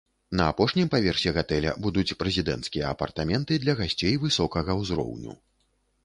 [0.37, 5.35] На апошнім паверсе гатэля будуць прэзідэнцкія апартаменты для гасцей высокага ўзроўню.